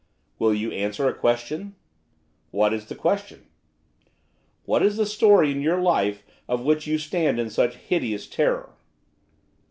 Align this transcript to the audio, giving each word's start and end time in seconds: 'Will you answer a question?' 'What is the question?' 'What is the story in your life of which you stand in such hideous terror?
'Will 0.39 0.55
you 0.55 0.71
answer 0.71 1.07
a 1.07 1.13
question?' 1.13 1.75
'What 2.49 2.73
is 2.73 2.87
the 2.87 2.95
question?' 2.95 3.45
'What 4.65 4.81
is 4.81 4.97
the 4.97 5.05
story 5.05 5.51
in 5.51 5.61
your 5.61 5.79
life 5.79 6.23
of 6.47 6.65
which 6.65 6.87
you 6.87 6.97
stand 6.97 7.39
in 7.39 7.51
such 7.51 7.75
hideous 7.75 8.25
terror? 8.25 8.73